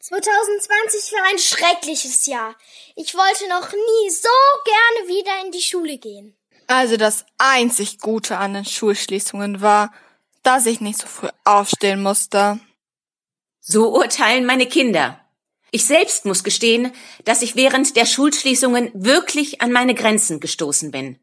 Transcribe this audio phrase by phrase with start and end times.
[0.00, 2.54] 2020 war ein schreckliches Jahr.
[2.94, 4.28] Ich wollte noch nie so
[4.64, 6.36] gerne wieder in die Schule gehen.
[6.68, 9.92] Also das einzig Gute an den Schulschließungen war,
[10.42, 12.60] dass ich nicht so früh aufstehen musste.
[13.60, 15.20] So urteilen meine Kinder.
[15.70, 16.92] Ich selbst muss gestehen,
[17.24, 21.18] dass ich während der Schulschließungen wirklich an meine Grenzen gestoßen bin.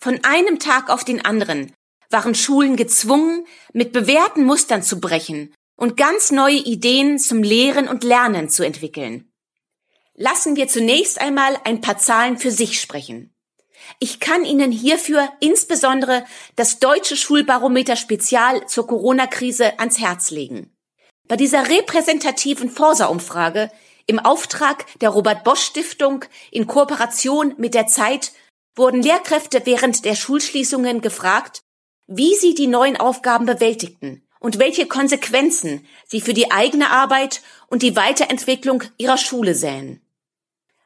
[0.00, 1.72] Von einem Tag auf den anderen
[2.10, 8.02] waren Schulen gezwungen, mit bewährten Mustern zu brechen und ganz neue Ideen zum Lehren und
[8.02, 9.32] Lernen zu entwickeln.
[10.14, 13.32] Lassen wir zunächst einmal ein paar Zahlen für sich sprechen.
[14.00, 16.24] Ich kann Ihnen hierfür insbesondere
[16.56, 20.76] das Deutsche Schulbarometer Spezial zur Corona-Krise ans Herz legen.
[21.28, 23.70] Bei dieser repräsentativen Forsa-Umfrage
[24.06, 28.32] im Auftrag der Robert Bosch Stiftung in Kooperation mit der Zeit
[28.74, 31.62] wurden Lehrkräfte während der Schulschließungen gefragt,
[32.08, 37.82] wie sie die neuen Aufgaben bewältigten und welche Konsequenzen sie für die eigene Arbeit und
[37.82, 40.00] die Weiterentwicklung ihrer Schule sähen.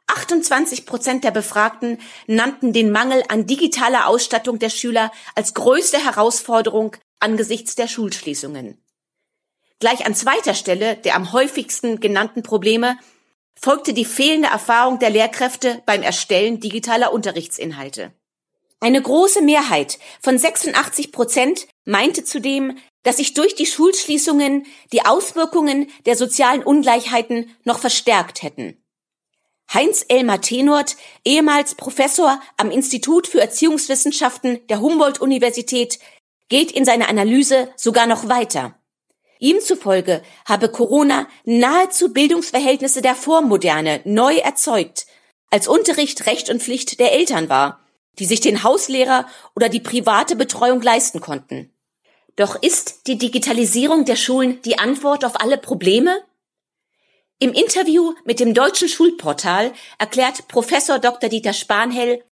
[0.07, 6.97] 28 Prozent der Befragten nannten den Mangel an digitaler Ausstattung der Schüler als größte Herausforderung
[7.19, 8.79] angesichts der Schulschließungen.
[9.79, 12.99] Gleich an zweiter Stelle der am häufigsten genannten Probleme
[13.59, 18.13] folgte die fehlende Erfahrung der Lehrkräfte beim Erstellen digitaler Unterrichtsinhalte.
[18.81, 25.89] Eine große Mehrheit von 86 Prozent meinte zudem, dass sich durch die Schulschließungen die Auswirkungen
[26.07, 28.83] der sozialen Ungleichheiten noch verstärkt hätten.
[29.73, 35.99] Heinz Elmar Tenort, ehemals Professor am Institut für Erziehungswissenschaften der Humboldt-Universität,
[36.49, 38.79] geht in seiner Analyse sogar noch weiter.
[39.39, 45.07] Ihm zufolge habe Corona nahezu Bildungsverhältnisse der Vormoderne neu erzeugt,
[45.51, 47.81] als Unterricht Recht und Pflicht der Eltern war,
[48.19, 51.72] die sich den Hauslehrer oder die private Betreuung leisten konnten.
[52.37, 56.23] Doch ist die Digitalisierung der Schulen die Antwort auf alle Probleme?
[57.39, 61.29] Im Interview mit dem Deutschen Schulportal erklärt Professor Dr.
[61.29, 62.25] Dieter Spanhell,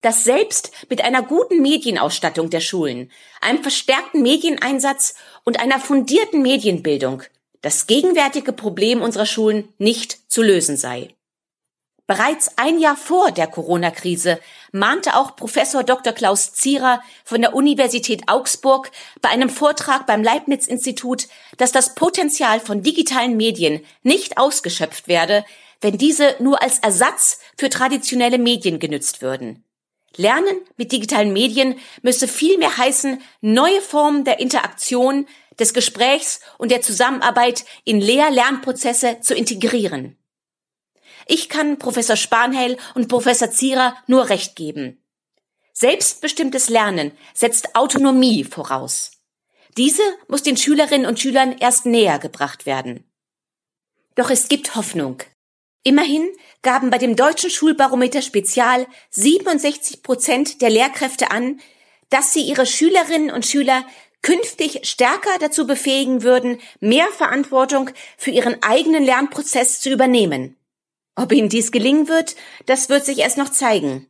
[0.00, 5.14] dass selbst mit einer guten Medienausstattung der Schulen, einem verstärkten Medieneinsatz
[5.44, 7.22] und einer fundierten Medienbildung
[7.62, 11.13] das gegenwärtige Problem unserer Schulen nicht zu lösen sei.
[12.06, 14.38] Bereits ein Jahr vor der Corona-Krise
[14.72, 16.12] mahnte auch Professor Dr.
[16.12, 18.90] Klaus Zierer von der Universität Augsburg
[19.22, 25.46] bei einem Vortrag beim Leibniz-Institut, dass das Potenzial von digitalen Medien nicht ausgeschöpft werde,
[25.80, 29.64] wenn diese nur als Ersatz für traditionelle Medien genützt würden.
[30.16, 35.26] Lernen mit digitalen Medien müsse vielmehr heißen, neue Formen der Interaktion,
[35.58, 40.16] des Gesprächs und der Zusammenarbeit in Lehr-Lernprozesse zu integrieren.
[41.26, 45.00] Ich kann Professor Spanhell und Professor Zierer nur recht geben.
[45.72, 49.10] Selbstbestimmtes Lernen setzt Autonomie voraus.
[49.76, 53.04] Diese muss den Schülerinnen und Schülern erst näher gebracht werden.
[54.14, 55.22] Doch es gibt Hoffnung.
[55.82, 56.30] Immerhin
[56.62, 61.60] gaben bei dem deutschen Schulbarometer Spezial 67 Prozent der Lehrkräfte an,
[62.08, 63.84] dass sie ihre Schülerinnen und Schüler
[64.22, 70.56] künftig stärker dazu befähigen würden, mehr Verantwortung für ihren eigenen Lernprozess zu übernehmen.
[71.16, 72.36] Ob Ihnen dies gelingen wird,
[72.66, 74.08] das wird sich erst noch zeigen.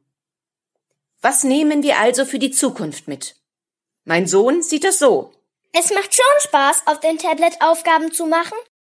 [1.20, 3.36] Was nehmen wir also für die Zukunft mit?
[4.04, 5.32] Mein Sohn sieht das so.
[5.72, 8.56] Es macht schon Spaß, auf dem Tablet Aufgaben zu machen,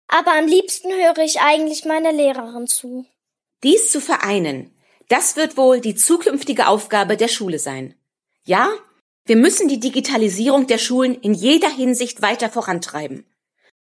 [0.09, 3.06] aber am liebsten höre ich eigentlich meiner Lehrerin zu.
[3.62, 4.77] Dies zu vereinen,
[5.09, 7.95] das wird wohl die zukünftige Aufgabe der Schule sein.
[8.45, 8.71] Ja,
[9.25, 13.25] wir müssen die Digitalisierung der Schulen in jeder Hinsicht weiter vorantreiben.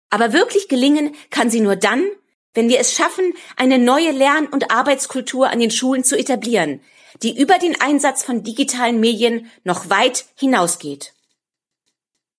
[0.09, 2.05] Aber wirklich gelingen kann sie nur dann,
[2.55, 6.81] wenn wir es schaffen, eine neue Lern- und Arbeitskultur an den Schulen zu etablieren,
[7.23, 11.13] die über den Einsatz von digitalen Medien noch weit hinausgeht.